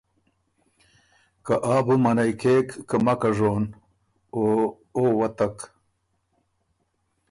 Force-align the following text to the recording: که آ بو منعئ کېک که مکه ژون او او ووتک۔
که 1.45 1.53
آ 1.73 1.75
بو 1.85 1.95
منعئ 2.03 2.31
کېک 2.41 2.67
که 2.89 2.95
مکه 3.05 3.29
ژون 3.37 3.63
او 4.35 4.43
او 4.95 5.03
ووتک۔ 5.17 5.57